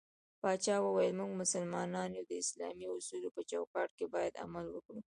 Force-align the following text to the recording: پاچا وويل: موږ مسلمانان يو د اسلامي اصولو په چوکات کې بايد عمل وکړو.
پاچا 0.41 0.75
وويل: 0.81 1.11
موږ 1.19 1.31
مسلمانان 1.41 2.09
يو 2.17 2.25
د 2.27 2.33
اسلامي 2.43 2.85
اصولو 2.95 3.29
په 3.35 3.41
چوکات 3.51 3.89
کې 3.97 4.05
بايد 4.13 4.33
عمل 4.43 4.65
وکړو. 4.71 5.01